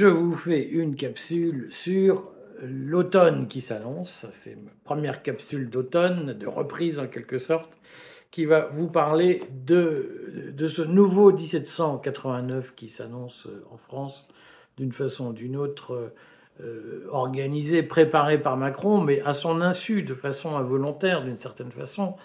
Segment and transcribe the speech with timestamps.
[0.00, 2.30] je vous fais une capsule sur
[2.62, 4.24] l'automne qui s'annonce.
[4.32, 7.70] C'est ma première capsule d'automne, de reprise en quelque sorte,
[8.30, 14.26] qui va vous parler de, de ce nouveau 1789 qui s'annonce en France
[14.78, 16.14] d'une façon ou d'une autre,
[16.62, 22.16] euh, organisé, préparé par Macron, mais à son insu, de façon involontaire d'une certaine façon,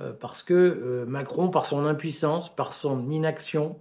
[0.00, 3.78] euh, parce que euh, Macron, par son impuissance, par son inaction,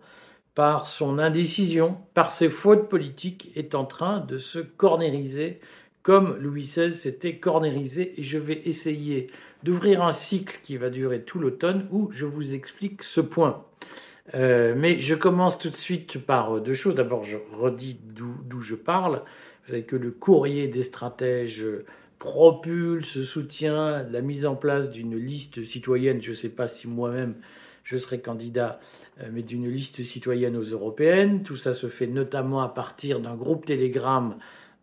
[0.55, 5.59] par son indécision, par ses fautes politiques, est en train de se cornériser
[6.03, 8.19] comme Louis XVI s'était cornérisé.
[8.19, 9.27] Et je vais essayer
[9.63, 13.63] d'ouvrir un cycle qui va durer tout l'automne où je vous explique ce point.
[14.33, 16.95] Euh, mais je commence tout de suite par deux choses.
[16.95, 19.21] D'abord, je redis d'où je parle.
[19.63, 21.63] Vous savez que le courrier des stratèges
[22.19, 26.21] propulse, soutient la mise en place d'une liste citoyenne.
[26.21, 27.36] Je ne sais pas si moi-même
[27.83, 28.80] je serai candidat,
[29.31, 31.44] mais d'une liste citoyenne aux européennes.
[31.44, 34.36] Tout ça se fait notamment à partir d'un groupe Telegram.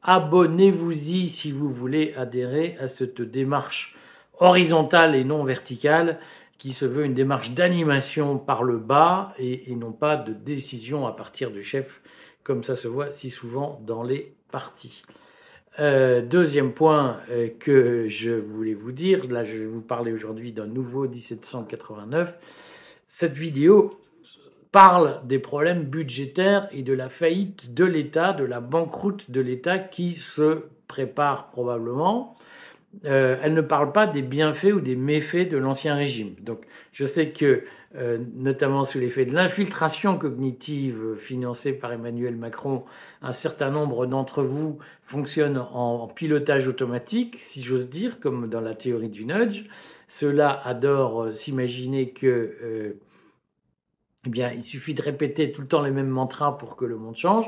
[0.02, 3.96] Abonnez-vous-y si vous voulez adhérer à cette démarche
[4.38, 6.18] horizontale et non verticale
[6.58, 11.12] qui se veut une démarche d'animation par le bas et, non pas de décision à
[11.12, 12.00] partir du chef,
[12.42, 15.02] comme ça se voit si souvent dans les partis.
[15.78, 20.50] Euh, deuxième point euh, que je voulais vous dire, là je vais vous parler aujourd'hui
[20.50, 22.34] d'un nouveau 1789.
[23.08, 24.00] Cette vidéo
[24.72, 29.78] parle des problèmes budgétaires et de la faillite de l'État, de la banqueroute de l'État
[29.78, 32.36] qui se prépare probablement.
[33.04, 36.34] Euh, elle ne parle pas des bienfaits ou des méfaits de l'ancien régime.
[36.40, 36.60] Donc
[36.92, 37.64] je sais que,
[37.96, 42.84] euh, notamment sous l'effet de l'infiltration cognitive financée par Emmanuel Macron,
[43.22, 48.74] un certain nombre d'entre vous fonctionnent en, pilotage automatique, si j'ose dire, comme dans la
[48.74, 49.64] théorie du nudge.
[50.08, 52.96] Ceux-là adorent euh, s'imaginer que
[54.28, 56.96] eh bien, il suffit de répéter tout le temps les mêmes mantras pour que le
[56.96, 57.46] monde change.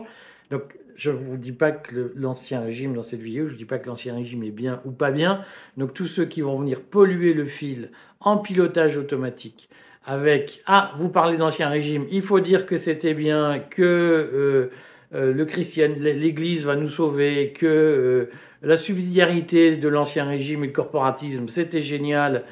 [0.50, 0.62] Donc,
[0.96, 3.78] je ne vous dis pas que l'ancien régime, dans cette vidéo, je ne dis pas
[3.78, 5.44] que l'ancien régime est bien ou pas bien.
[5.76, 7.90] Donc, tous ceux qui vont venir polluer le fil
[8.20, 9.68] en pilotage automatique,
[10.06, 14.70] avec Ah, vous parlez d'ancien régime, il faut dire que c'était bien, que euh,
[15.14, 18.30] euh, le christian, l'Église va nous sauver, que euh,
[18.62, 22.44] la subsidiarité de l'ancien régime et le corporatisme, c'était génial,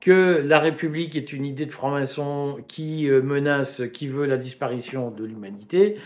[0.00, 5.10] que la République est une idée de franc-maçon qui euh, menace, qui veut la disparition
[5.10, 5.96] de l'humanité.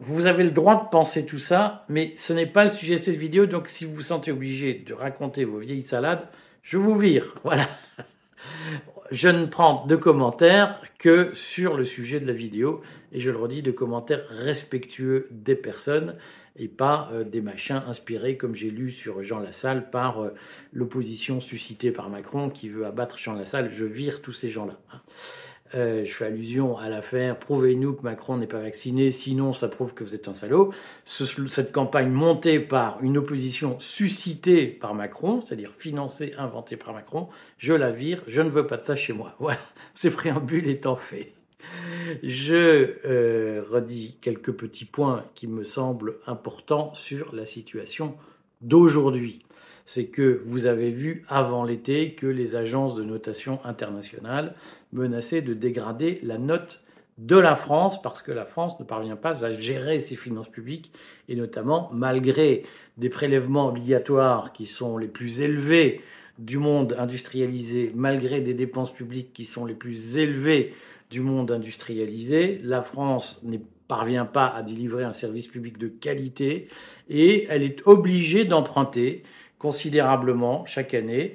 [0.00, 3.02] Vous avez le droit de penser tout ça, mais ce n'est pas le sujet de
[3.02, 6.28] cette vidéo, donc si vous vous sentez obligé de raconter vos vieilles salades,
[6.62, 7.34] je vous vire.
[7.44, 7.68] Voilà.
[9.12, 12.82] Je ne prends de commentaires que sur le sujet de la vidéo,
[13.12, 16.16] et je le redis, de commentaires respectueux des personnes
[16.58, 20.34] et pas euh, des machins inspirés, comme j'ai lu sur Jean Lassalle, par euh,
[20.72, 23.70] l'opposition suscitée par Macron qui veut abattre Jean Lassalle.
[23.72, 24.78] Je vire tous ces gens-là.
[24.92, 25.00] Hein.
[25.74, 29.94] Euh, je fais allusion à l'affaire Prouvez-nous que Macron n'est pas vacciné, sinon ça prouve
[29.94, 30.72] que vous êtes un salaud.
[31.06, 37.28] cette campagne montée par une opposition suscitée par Macron, c'est-à-dire financée, inventée par Macron,
[37.58, 39.34] je la vire, je ne veux pas de ça chez moi.
[39.40, 39.60] Voilà,
[39.94, 41.32] ces préambules étant faits.
[42.22, 48.14] Je euh, redis quelques petits points qui me semblent importants sur la situation
[48.60, 49.44] d'aujourd'hui.
[49.86, 54.54] C'est que vous avez vu avant l'été que les agences de notation internationales
[54.92, 56.80] menaçaient de dégrader la note
[57.18, 60.92] de la France parce que la France ne parvient pas à gérer ses finances publiques
[61.28, 62.64] et notamment malgré
[62.98, 66.02] des prélèvements obligatoires qui sont les plus élevés
[66.38, 70.74] du monde industrialisé, malgré des dépenses publiques qui sont les plus élevées
[71.10, 72.60] du monde industrialisé.
[72.62, 73.58] La France ne
[73.88, 76.68] parvient pas à délivrer un service public de qualité
[77.08, 79.22] et elle est obligée d'emprunter
[79.58, 81.34] considérablement chaque année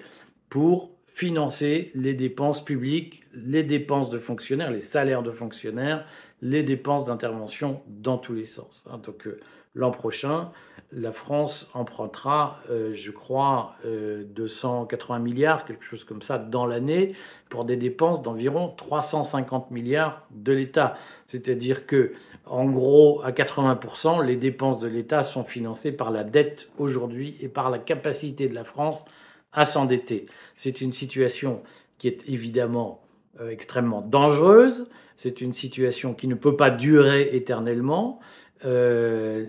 [0.49, 6.05] pour financer les dépenses publiques, les dépenses de fonctionnaires, les salaires de fonctionnaires,
[6.41, 8.83] les dépenses d'intervention dans tous les sens.
[8.89, 8.99] Hein.
[9.03, 9.39] Donc euh,
[9.73, 10.51] l'an prochain,
[10.93, 17.15] la France empruntera, euh, je crois, 280 euh, milliards, quelque chose comme ça, dans l'année,
[17.49, 20.97] pour des dépenses d'environ 350 milliards de l'État.
[21.27, 22.11] C'est-à-dire que,
[22.45, 27.47] en gros, à 80%, les dépenses de l'État sont financées par la dette aujourd'hui et
[27.47, 29.05] par la capacité de la France
[29.53, 30.25] à s'endetter.
[30.57, 31.61] C'est une situation
[31.97, 33.01] qui est évidemment
[33.39, 34.89] euh, extrêmement dangereuse.
[35.15, 38.19] C'est une situation qui ne peut pas durer éternellement.
[38.63, 39.45] Euh,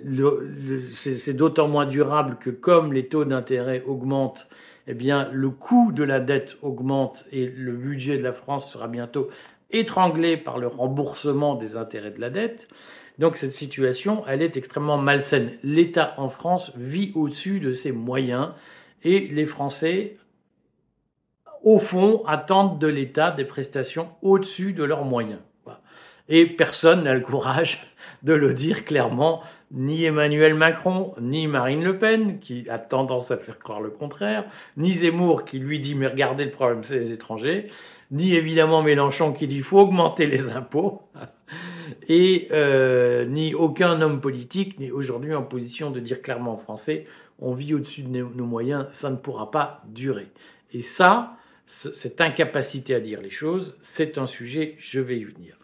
[0.94, 4.48] c'est d'autant moins durable que comme les taux d'intérêt augmentent,
[4.86, 9.28] eh le coût de la dette augmente et le budget de la France sera bientôt
[9.70, 12.68] étranglé par le remboursement des intérêts de la dette.
[13.18, 15.52] Donc cette situation, elle est extrêmement malsaine.
[15.62, 18.50] L'État en France vit au-dessus de ses moyens
[19.04, 20.16] et les Français,
[21.62, 25.40] au fond, attendent de l'État des prestations au-dessus de leurs moyens.
[26.34, 27.86] Et personne n'a le courage
[28.22, 33.36] de le dire clairement, ni Emmanuel Macron, ni Marine Le Pen, qui a tendance à
[33.36, 34.46] faire croire le contraire,
[34.78, 37.68] ni Zemmour, qui lui dit mais regardez le problème c'est les étrangers,
[38.10, 41.02] ni évidemment Mélenchon qui dit il faut augmenter les impôts,
[42.08, 47.06] et euh, ni aucun homme politique n'est aujourd'hui en position de dire clairement en français
[47.40, 50.28] on vit au-dessus de nos moyens, ça ne pourra pas durer.
[50.72, 51.36] Et ça,
[51.66, 55.58] cette incapacité à dire les choses, c'est un sujet, je vais y venir.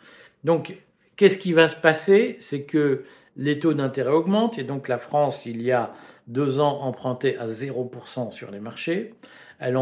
[0.45, 0.77] Donc,
[1.17, 2.37] qu'est-ce qui va se passer?
[2.41, 3.05] C'est que
[3.37, 5.93] les taux d'intérêt augmentent, et donc la France, il y a
[6.27, 9.15] deux ans, empruntait à 0% sur les marchés.
[9.59, 9.77] Elle,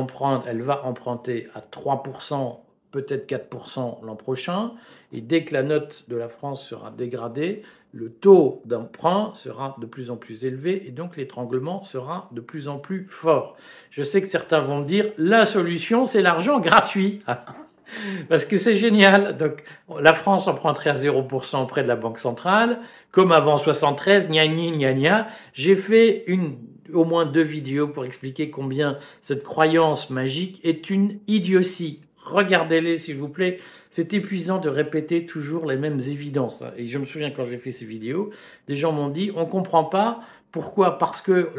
[0.46, 2.60] elle va emprunter à 3%,
[2.90, 4.72] peut-être 4% l'an prochain.
[5.12, 7.62] Et dès que la note de la France sera dégradée,
[7.92, 12.68] le taux d'emprunt sera de plus en plus élevé et donc l'étranglement sera de plus
[12.68, 13.56] en plus fort.
[13.90, 17.22] Je sais que certains vont dire la solution c'est l'argent gratuit.
[18.28, 19.36] Parce que c'est génial.
[19.36, 19.62] Donc,
[20.00, 22.78] la France emprunterait à 0% auprès de la Banque centrale,
[23.10, 26.56] comme avant 73, gna gna gna J'ai fait une,
[26.92, 32.00] au moins deux vidéos pour expliquer combien cette croyance magique est une idiotie.
[32.24, 33.60] Regardez-les, s'il vous plaît.
[33.92, 36.62] C'est épuisant de répéter toujours les mêmes évidences.
[36.76, 38.30] Et je me souviens quand j'ai fait ces vidéos,
[38.68, 40.20] des gens m'ont dit, on comprend pas
[40.52, 41.50] pourquoi, parce que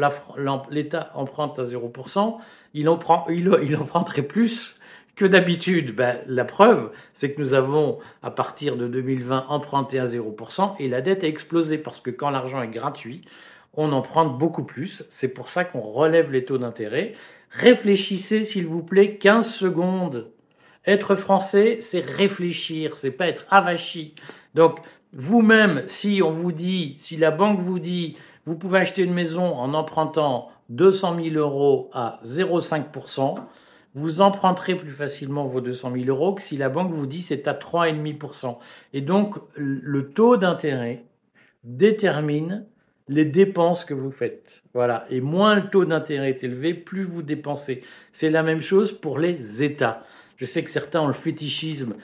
[0.69, 2.37] l'État emprunte à 0%,
[2.75, 2.89] il,
[3.63, 4.76] il emprunterait plus
[5.17, 5.93] que d'habitude.
[5.93, 10.87] Ben, la preuve, c'est que nous avons, à partir de 2020, emprunté à 0% et
[10.87, 13.23] la dette a explosé parce que quand l'argent est gratuit,
[13.73, 15.03] on emprunte beaucoup plus.
[15.09, 17.15] C'est pour ça qu'on relève les taux d'intérêt.
[17.51, 20.31] Réfléchissez, s'il vous plaît, 15 secondes
[20.85, 24.15] être français, c'est réfléchir, c'est pas être avachi.
[24.55, 24.79] Donc,
[25.11, 28.15] vous-même, si on vous dit, si la banque vous dit,
[28.45, 33.35] vous pouvez acheter une maison en empruntant 200 000 euros à 0,5%,
[33.97, 37.47] vous emprunterez plus facilement vos 200 000 euros que si la banque vous dit c'est
[37.47, 38.57] à 3,5%.
[38.93, 41.03] Et donc, le taux d'intérêt
[41.63, 42.65] détermine
[43.09, 44.61] les dépenses que vous faites.
[44.75, 45.07] Voilà.
[45.09, 47.81] Et moins le taux d'intérêt est élevé, plus vous dépensez.
[48.11, 50.05] C'est la même chose pour les États.
[50.35, 51.95] Je sais que certains ont le fétichisme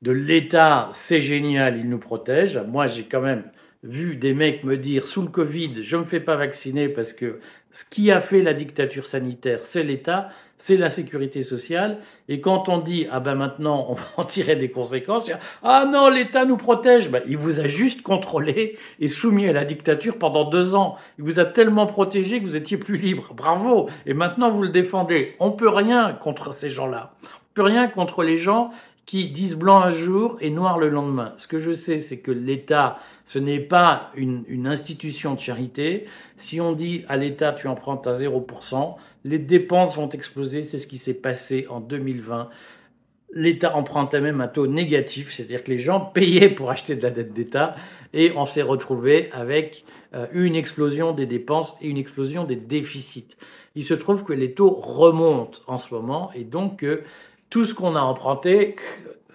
[0.00, 2.58] de l'État, c'est génial, il nous protège.
[2.66, 3.44] Moi, j'ai quand même
[3.82, 7.12] vu des mecs me dire sous le Covid, je ne me fais pas vacciner parce
[7.12, 7.40] que
[7.72, 10.30] ce qui a fait la dictature sanitaire, c'est l'État,
[10.62, 11.98] c'est la sécurité sociale.
[12.28, 15.28] Et quand on dit ah ben maintenant on va en tirer des conséquences,
[15.64, 19.64] ah non l'État nous protège, ben, il vous a juste contrôlé et soumis à la
[19.64, 20.96] dictature pendant deux ans.
[21.18, 23.34] Il vous a tellement protégé que vous étiez plus libre.
[23.34, 23.90] Bravo.
[24.06, 25.34] Et maintenant vous le défendez.
[25.40, 27.12] On peut rien contre ces gens-là
[27.54, 28.70] peux rien contre les gens
[29.06, 31.34] qui disent blanc un jour et noir le lendemain.
[31.38, 36.06] Ce que je sais, c'est que l'État, ce n'est pas une, institution de charité.
[36.36, 38.94] Si on dit à l'État, tu empruntes à 0%,
[39.24, 40.62] les dépenses vont exploser.
[40.62, 42.48] C'est ce qui s'est passé en 2020.
[43.34, 47.10] L'État empruntait même un taux négatif, c'est-à-dire que les gens payaient pour acheter de la
[47.10, 47.74] dette d'État
[48.12, 49.84] et on s'est retrouvé avec
[50.14, 53.34] euh, une explosion des dépenses et une explosion des déficits.
[53.74, 56.84] Il se trouve que les taux remontent en ce moment et donc
[57.52, 58.76] tout ce qu'on a emprunté,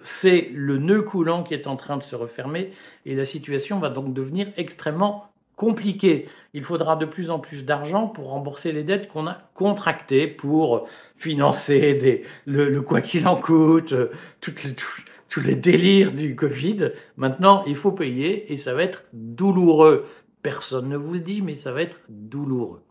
[0.02, 2.72] c'est le nœud coulant qui est en train de se refermer
[3.06, 6.28] et la situation va donc devenir extrêmement compliquée.
[6.52, 10.88] Il faudra de plus en plus d'argent pour rembourser les dettes qu'on a contractées pour
[11.16, 13.94] financer le, quoi qu'il en coûte,
[14.40, 16.90] tous les délires du Covid.
[17.16, 20.06] Maintenant, il faut payer et ça va être douloureux.
[20.42, 22.82] Personne ne vous le dit, mais ça va être douloureux.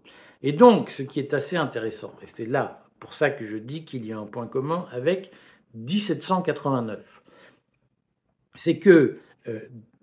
[0.41, 3.85] Et donc, ce qui est assez intéressant, et c'est là pour ça que je dis
[3.85, 5.31] qu'il y a un point commun avec
[5.75, 6.99] 1789.
[8.55, 9.59] C'est que euh,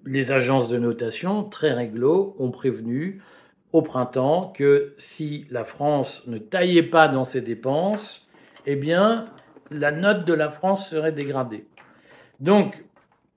[0.07, 3.21] les agences de notation, très réglo, ont prévenu
[3.73, 8.27] au printemps que si la France ne taillait pas dans ses dépenses,
[8.67, 9.27] eh bien,
[9.71, 11.67] la note de la France serait dégradée.
[12.41, 12.85] Donc,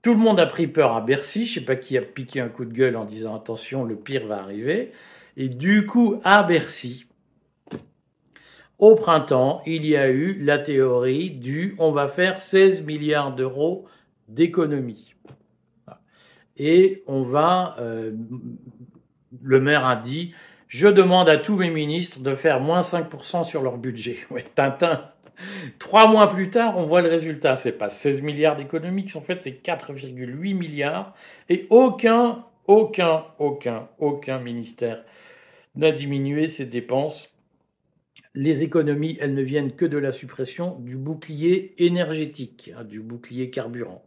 [0.02, 1.44] tout le monde a pris peur à Bercy.
[1.46, 3.96] Je ne sais pas qui a piqué un coup de gueule en disant attention, le
[3.96, 4.92] pire va arriver.
[5.36, 7.07] Et du coup, à Bercy,
[8.78, 13.86] au printemps, il y a eu la théorie du on va faire 16 milliards d'euros
[14.28, 15.14] d'économies.
[16.56, 18.12] Et on va, euh,
[19.42, 20.34] le maire a dit,
[20.68, 24.18] je demande à tous mes ministres de faire moins 5% sur leur budget.
[24.30, 25.10] Ouais, Tintin.
[25.78, 27.56] Trois mois plus tard, on voit le résultat.
[27.56, 31.14] C'est pas 16 milliards d'économies en fait, c'est 4,8 milliards.
[31.48, 35.04] Et aucun, aucun, aucun, aucun ministère
[35.76, 37.37] n'a diminué ses dépenses
[38.34, 43.50] les économies, elles ne viennent que de la suppression du bouclier énergétique, hein, du bouclier
[43.50, 44.04] carburant.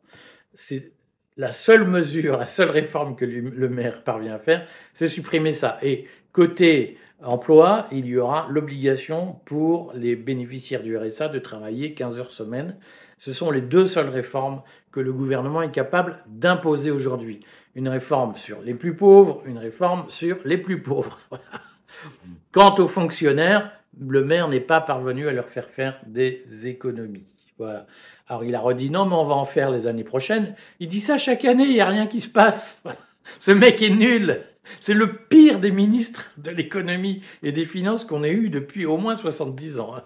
[0.55, 0.91] C'est
[1.37, 5.79] la seule mesure, la seule réforme que le maire parvient à faire, c'est supprimer ça.
[5.81, 12.19] Et côté emploi, il y aura l'obligation pour les bénéficiaires du RSA de travailler 15
[12.19, 12.75] heures semaine,
[13.17, 14.61] Ce sont les deux seules réformes
[14.91, 17.41] que le gouvernement est capable d'imposer aujourd'hui.
[17.75, 21.19] Une réforme sur les plus pauvres, une réforme sur les plus pauvres.
[22.51, 27.25] Quant aux fonctionnaires, le maire n'est pas parvenu à leur faire faire des économies.
[27.57, 27.85] Voilà.
[28.27, 30.55] Alors il a redit non, mais on va en faire les années prochaines.
[30.79, 32.81] Il dit ça chaque année, il n'y a rien qui se passe.
[33.39, 34.41] Ce mec est nul.
[34.79, 38.97] C'est le pire des ministres de l'économie et des finances qu'on ait eu depuis au
[38.97, 39.95] moins 70 ans.
[39.95, 40.03] Hein.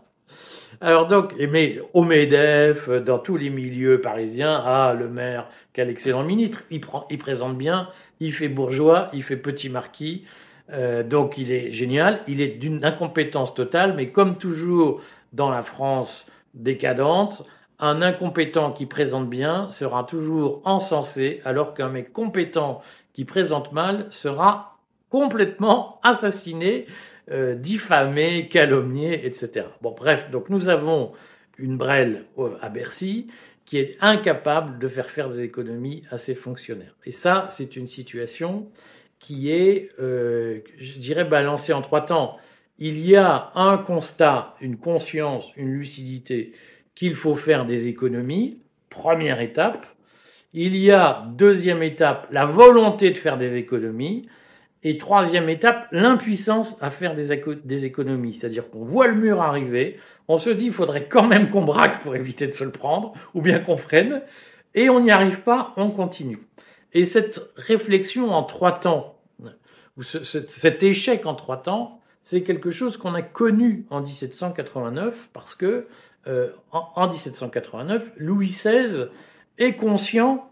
[0.82, 6.24] Alors donc, mais au MEDEF, dans tous les milieux parisiens, ah, le maire, quel excellent
[6.24, 7.90] ministre, il, prend, il présente bien,
[8.20, 10.26] il fait bourgeois, il fait petit marquis,
[10.72, 15.02] euh, donc il est génial, il est d'une incompétence totale, mais comme toujours
[15.34, 17.46] dans la France décadente,
[17.80, 22.82] un incompétent qui présente bien sera toujours encensé, alors qu'un mec compétent
[23.14, 24.80] qui présente mal sera
[25.10, 26.88] complètement assassiné,
[27.32, 29.68] euh, diffamé, calomnié, etc.
[29.82, 31.12] Bon, bref, donc nous avons
[31.58, 32.26] une brêle
[32.62, 33.28] à Bercy
[33.66, 36.96] qui est incapable de faire faire des économies à ses fonctionnaires.
[37.06, 38.68] Et ça, c'est une situation
[39.26, 42.38] qui est, euh, je dirais, balancée en trois temps.
[42.78, 46.54] Il y a un constat, une conscience, une lucidité
[46.94, 48.60] qu'il faut faire des économies,
[48.92, 49.88] première étape.
[50.54, 54.30] Il y a, deuxième étape, la volonté de faire des économies.
[54.84, 58.36] Et troisième étape, l'impuissance à faire des, des économies.
[58.36, 62.04] C'est-à-dire qu'on voit le mur arriver, on se dit il faudrait quand même qu'on braque
[62.04, 64.22] pour éviter de se le prendre, ou bien qu'on freine,
[64.76, 66.38] et on n'y arrive pas, on continue.
[66.94, 69.15] Et cette réflexion en trois temps,
[69.98, 75.56] ou cet échec en trois temps, c'est quelque chose qu'on a connu en 1789 parce
[75.56, 75.88] que
[76.28, 79.08] euh, en, 1789, Louis XVI
[79.60, 80.50] est conscient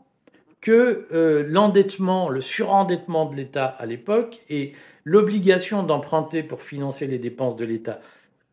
[0.62, 4.74] que euh, l'endettement, le surendettement de l'État à l'époque et
[5.04, 8.00] l'obligation d'emprunter pour financer les dépenses de l'État,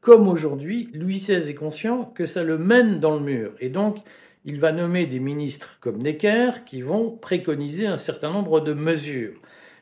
[0.01, 3.53] comme aujourd'hui, Louis XVI est conscient que ça le mène dans le mur.
[3.61, 3.99] Et donc,
[4.47, 9.35] il va nommer des ministres comme Necker qui vont préconiser un certain nombre de mesures.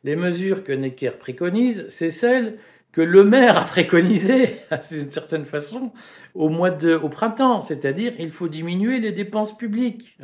[0.04, 2.58] Les mesures que Necker préconise, c'est celles
[2.92, 5.92] que le maire a préconisé, d'une certaine façon,
[6.34, 10.16] au mois de, au printemps, c'est-à-dire il faut diminuer les dépenses publiques.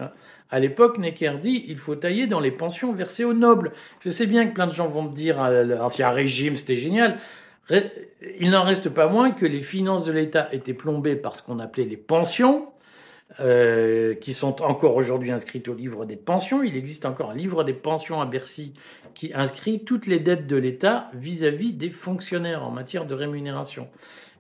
[0.51, 3.73] À l'époque, Necker dit il faut tailler dans les pensions versées aux nobles.
[4.05, 7.19] Je sais bien que plein de gens vont me dire ah, l'ancien régime c'était génial.
[7.71, 11.59] Il n'en reste pas moins que les finances de l'État étaient plombées par ce qu'on
[11.59, 12.69] appelait les pensions,
[13.41, 16.63] euh, qui sont encore aujourd'hui inscrites au livre des pensions.
[16.63, 18.75] Il existe encore un livre des pensions à Bercy
[19.15, 23.89] qui inscrit toutes les dettes de l'État vis-à-vis des fonctionnaires en matière de rémunération.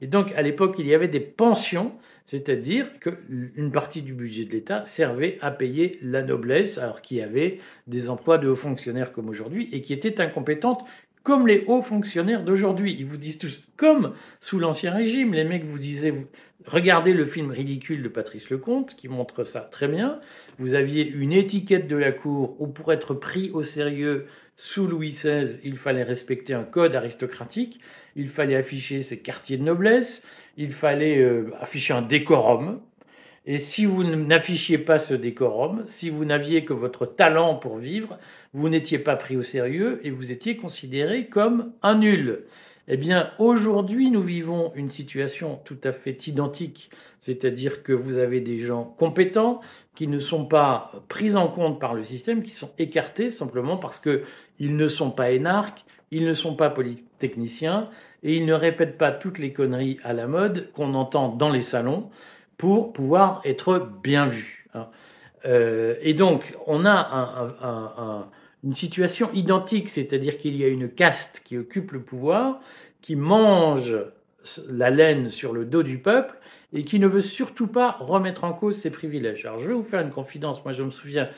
[0.00, 1.92] Et donc, à l'époque, il y avait des pensions,
[2.26, 7.22] c'est-à-dire qu'une partie du budget de l'État servait à payer la noblesse, alors qu'il y
[7.22, 10.84] avait des emplois de hauts fonctionnaires comme aujourd'hui et qui étaient incompétentes
[11.24, 12.94] comme les hauts fonctionnaires d'aujourd'hui.
[12.98, 16.14] Ils vous disent tous, comme sous l'Ancien Régime, les mecs vous disaient,
[16.66, 20.20] regardez le film ridicule de Patrice Lecomte, qui montre ça très bien.
[20.58, 24.26] Vous aviez une étiquette de la cour où pour être pris au sérieux
[24.56, 27.80] sous Louis XVI, il fallait respecter un code aristocratique,
[28.14, 30.24] il fallait afficher ses quartiers de noblesse,
[30.56, 32.80] il fallait euh, afficher un décorum.
[33.46, 38.18] Et si vous n'affichiez pas ce décorum, si vous n'aviez que votre talent pour vivre,
[38.54, 42.44] vous n'étiez pas pris au sérieux et vous étiez considéré comme un nul.
[42.88, 48.40] Eh bien, aujourd'hui, nous vivons une situation tout à fait identique, c'est-à-dire que vous avez
[48.40, 49.60] des gens compétents
[49.94, 54.00] qui ne sont pas pris en compte par le système, qui sont écartés simplement parce
[54.00, 57.90] qu'ils ne sont pas énarques, ils ne sont pas polytechniciens
[58.22, 61.62] et ils ne répètent pas toutes les conneries à la mode qu'on entend dans les
[61.62, 62.10] salons
[62.56, 64.32] pour pouvoir être bien.
[64.74, 64.86] Hein.
[65.44, 66.92] Euh, et donc, on a
[67.62, 68.28] un
[68.64, 72.60] une situation identique, c'est-à-dire qu'il y a une caste qui occupe le pouvoir,
[73.02, 73.94] qui mange
[74.68, 76.34] la laine sur le dos du peuple
[76.72, 79.44] et qui ne veut surtout pas remettre en cause ses privilèges.
[79.44, 81.28] Alors je vais vous faire une confidence, moi je me souviens,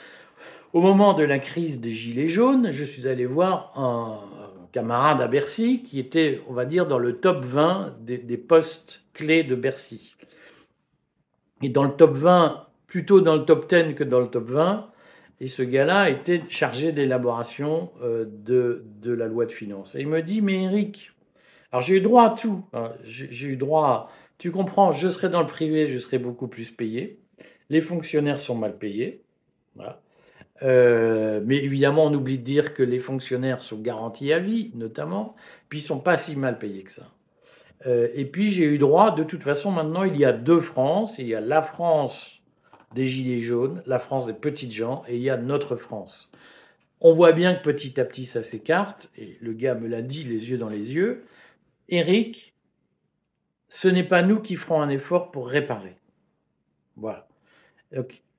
[0.72, 4.20] au moment de la crise des Gilets jaunes, je suis allé voir un
[4.72, 9.02] camarade à Bercy qui était, on va dire, dans le top 20 des, des postes
[9.14, 10.14] clés de Bercy.
[11.62, 14.90] Et dans le top 20, plutôt dans le top 10 que dans le top 20,
[15.40, 19.94] et ce gars-là était chargé d'élaboration euh, de, la loi de finances.
[19.94, 21.12] Et il me dit, mais Eric,
[21.72, 22.64] alors j'ai eu droit à tout.
[22.72, 22.92] Hein.
[23.04, 27.18] j'ai eu droit tu comprends, je serai dans le privé, je serai beaucoup plus payé.
[27.70, 29.22] Les fonctionnaires sont mal payés.
[29.74, 30.00] Voilà.
[30.62, 35.36] Euh, mais évidemment, on oublie de dire que les fonctionnaires sont garantis à vie, notamment,
[35.68, 37.10] puis ils sont pas si mal payés que ça.
[37.84, 41.14] Euh, et puis j'ai eu droit, de toute façon, maintenant il y a deux France.
[41.18, 42.40] Il y a la France
[42.94, 46.30] des Gilets jaunes, la France des petites gens, et il y a notre France.
[47.00, 50.22] On voit bien que petit à petit ça s'écarte, et le gars me l'a dit
[50.22, 51.24] les yeux dans les yeux.
[51.88, 52.54] Eric,
[53.68, 55.96] ce n'est pas nous qui ferons un effort pour réparer.
[56.96, 57.28] Voilà.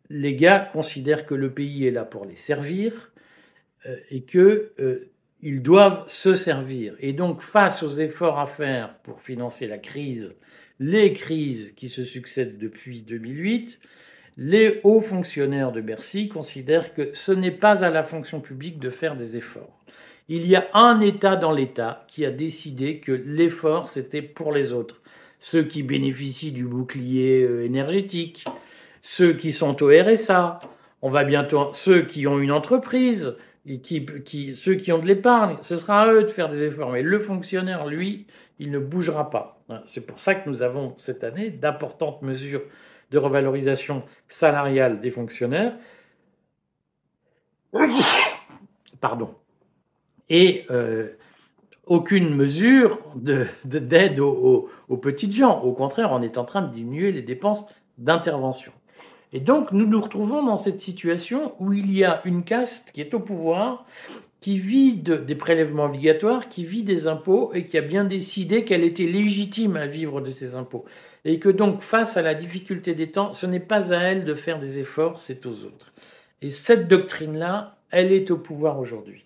[0.10, 3.12] les gars considèrent que le pays est là pour les servir
[3.86, 4.74] euh, et que
[5.42, 6.96] ils doivent se servir.
[7.00, 10.36] Et donc, face aux efforts à faire pour financer la crise,
[10.80, 13.80] les crises qui se succèdent depuis 2008,
[14.38, 18.92] les hauts fonctionnaires de Bercy considèrent que ce n'est pas à la fonction publique de
[18.92, 19.78] faire des efforts.
[20.30, 24.74] Il y a un État dans l'État qui a décidé que l'effort, c'était pour les
[24.74, 25.02] autres.
[25.40, 28.46] Ceux qui bénéficient du bouclier euh, énergétique,
[29.02, 30.60] ceux qui sont au RSA,
[31.02, 33.36] on va bientôt, ceux qui ont une entreprise,
[34.54, 36.92] ceux qui ont de l'épargne, ce sera à eux de faire des efforts.
[36.92, 38.28] Mais le fonctionnaire, lui,
[38.60, 39.60] il ne bougera pas.
[39.88, 42.62] C'est pour ça que nous avons cette année d'importantes mesures
[43.12, 45.74] de revalorisation salariale des fonctionnaires.
[49.02, 49.36] Pardon.
[50.30, 51.10] Et euh,
[51.86, 55.62] aucune mesure d'aide de, aux, aux petites gens.
[55.62, 57.66] Au contraire, on est en train de diminuer les dépenses
[57.98, 58.72] d'intervention.
[59.34, 63.02] Et donc, nous nous retrouvons dans cette situation où il y a une caste qui
[63.02, 63.86] est au pouvoir,
[64.40, 68.84] qui vit des prélèvements obligatoires, qui vit des impôts et qui a bien décidé qu'elle
[68.84, 70.86] était légitime à vivre de ces impôts.
[71.26, 74.36] Et que donc, face à la difficulté des temps, ce n'est pas à elle de
[74.36, 75.92] faire des efforts, c'est aux autres.
[76.42, 79.26] Et cette doctrine-là, elle est au pouvoir aujourd'hui.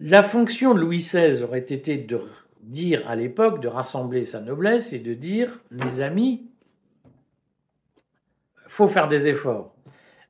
[0.00, 2.20] La fonction de Louis XVI aurait été de
[2.62, 6.46] dire à l'époque, de rassembler sa noblesse et de dire, mes amis,
[8.68, 9.72] faut faire des efforts.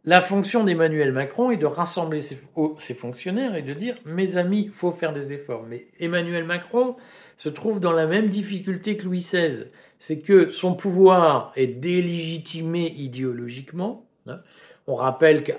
[0.08, 4.92] La fonction d'Emmanuel Macron est de rassembler ses, fonctionnaires et de dire Mes amis, faut
[4.92, 5.64] faire des efforts.
[5.68, 6.94] Mais Emmanuel Macron
[7.36, 9.64] se trouve dans la même difficulté que Louis XVI.
[9.98, 14.06] C'est que son pouvoir est délégitimé idéologiquement.
[14.28, 14.38] Hein.
[14.86, 15.52] On rappelle que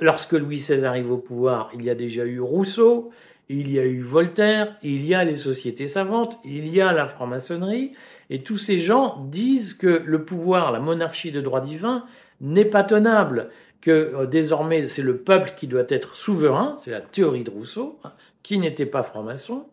[0.00, 3.10] lorsque Louis XVI arrive au pouvoir, il y a déjà eu Rousseau,
[3.48, 7.08] il y a eu Voltaire, il y a les sociétés savantes, il y a la
[7.08, 7.92] franc-maçonnerie,
[8.30, 12.04] et tous ces gens disent que le pouvoir, la monarchie de droit divin,
[12.40, 13.50] n'est pas tenable,
[13.80, 17.98] que euh, désormais c'est le peuple qui doit être souverain, c'est la théorie de Rousseau,
[18.04, 19.66] hein, qui n'était pas franc-maçon,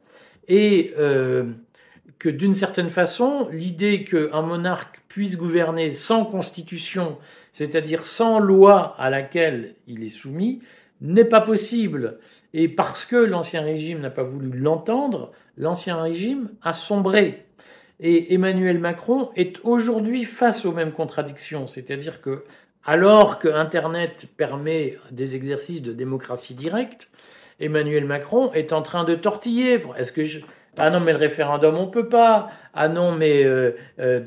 [0.47, 1.43] et euh,
[2.19, 7.17] que d'une certaine façon, l'idée qu'un monarque puisse gouverner sans constitution,
[7.53, 10.61] c'est-à-dire sans loi à laquelle il est soumis,
[11.01, 12.19] n'est pas possible.
[12.53, 17.44] Et parce que l'Ancien Régime n'a pas voulu l'entendre, l'Ancien Régime a sombré.
[17.99, 22.43] Et Emmanuel Macron est aujourd'hui face aux mêmes contradictions, c'est-à-dire que
[22.85, 27.07] alors que Internet permet des exercices de démocratie directe,
[27.59, 29.83] Emmanuel Macron est en train de tortiller.
[29.97, 30.39] Est-ce que je...
[30.77, 32.49] ah non mais le référendum on peut pas.
[32.73, 34.23] Ah non mais euh, euh,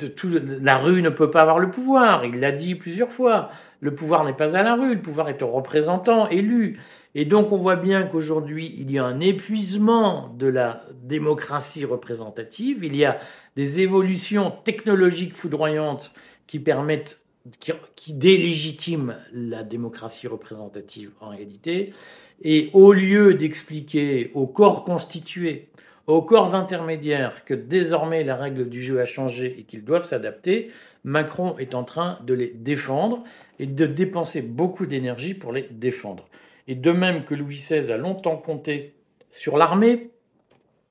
[0.60, 2.24] la rue ne peut pas avoir le pouvoir.
[2.24, 3.50] Il l'a dit plusieurs fois.
[3.80, 6.80] Le pouvoir n'est pas à la rue, le pouvoir est aux représentants élus.
[7.20, 12.84] Et donc on voit bien qu'aujourd'hui il y a un épuisement de la démocratie représentative.
[12.84, 13.18] Il y a
[13.56, 16.12] des évolutions technologiques foudroyantes
[16.46, 17.20] qui permettent,
[17.96, 21.92] qui, délégitiment la démocratie représentative en réalité.
[22.42, 25.70] Et au lieu d'expliquer aux corps constitués,
[26.06, 30.70] aux corps intermédiaires que désormais la règle du jeu a changé et qu'ils doivent s'adapter,
[31.02, 33.24] Macron est en train de les défendre
[33.58, 36.28] et de dépenser beaucoup d'énergie pour les défendre.
[36.68, 38.94] Et de même que Louis XVI a longtemps compté
[39.32, 40.10] sur l'armée,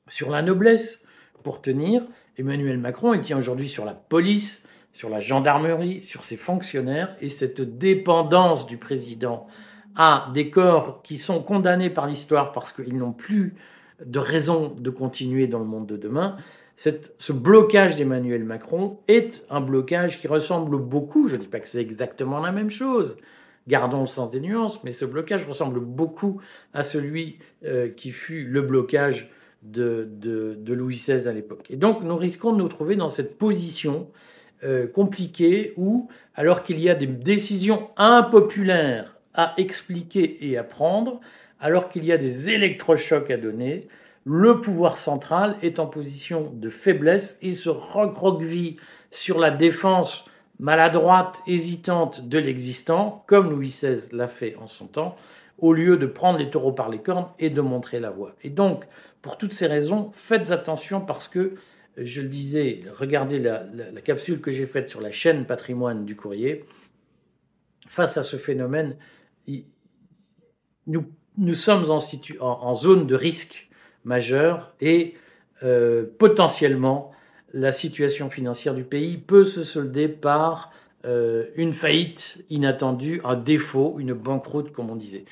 [0.08, 1.06] sur la noblesse
[1.44, 2.04] pour tenir,
[2.38, 7.30] Emmanuel Macron, il tient aujourd'hui sur la police, sur la gendarmerie, sur ses fonctionnaires, et
[7.30, 9.48] cette dépendance du président
[9.96, 13.56] à des corps qui sont condamnés par l'histoire parce qu'ils n'ont plus
[14.04, 16.38] de raison de continuer dans le monde de demain,
[16.78, 21.68] ce blocage d'Emmanuel Macron est un blocage qui ressemble beaucoup, je ne dis pas que
[21.68, 23.18] c'est exactement la même chose,
[23.68, 26.42] gardons le sens des nuances, mais ce blocage ressemble beaucoup
[26.74, 29.30] à celui euh, qui fut le blocage
[29.64, 30.08] de,
[30.68, 31.66] Louis XVI à l'époque.
[31.70, 34.08] Et donc nous risquons de nous trouver dans cette position
[34.64, 41.20] euh, compliquée où, alors qu'il y a des décisions impopulaires à expliquer et à prendre,
[41.60, 43.88] alors qu'il y a des électrochocs à donner,
[44.26, 48.78] le pouvoir central est en position de faiblesse et se recroqueville
[49.12, 50.26] sur la défense
[50.60, 55.17] maladroite, hésitante de l'existant, comme Louis XVI l'a fait en son temps,
[55.60, 58.36] au lieu de prendre les taureaux par les cornes et de montrer la voie.
[58.43, 58.86] Et donc,
[59.22, 61.56] pour toutes ces raisons, faites attention parce que,
[61.98, 63.63] je le disais, regardez la,
[64.04, 66.65] capsule que j'ai faite sur la chaîne patrimoine du courrier.
[67.88, 68.98] Face à ce phénomène,
[70.86, 71.06] nous,
[71.38, 73.67] nous sommes en, zone de risque
[74.06, 75.15] majeur et
[75.63, 77.12] euh, potentiellement
[77.54, 80.72] la situation financière du pays peut se solder par
[81.06, 85.26] euh, une faillite inattendue, un défaut, une banqueroute, comme on disait.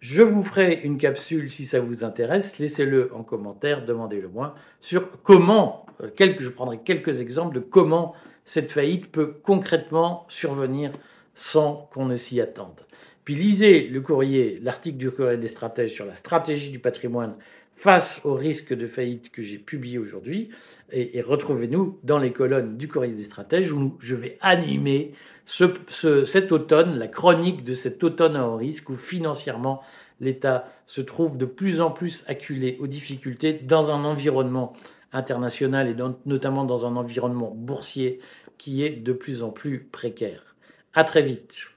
[0.00, 2.58] Je vous ferai une capsule si ça vous intéresse.
[2.58, 8.70] Laissez-le en commentaire, demandez-le moi, sur comment, euh, je prendrai quelques exemples de comment cette
[8.70, 10.92] faillite peut concrètement survenir
[11.34, 12.80] sans qu'on ne s'y attende.
[13.24, 17.34] Puis lisez le courrier, l'article du courrier des stratèges sur la stratégie du patrimoine
[17.76, 20.50] face au risque de faillite que j'ai publié aujourd'hui.
[20.92, 25.12] Et, retrouvez-nous dans les colonnes du courrier des stratèges où je vais animer
[25.46, 29.82] cet automne, la chronique de cet automne à haut risque où financièrement
[30.20, 34.74] l'État se trouve de plus en plus acculé aux difficultés dans un environnement
[35.12, 38.20] international et notamment dans un environnement boursier
[38.56, 40.54] qui est de plus en plus précaire.
[40.94, 41.73] À très vite.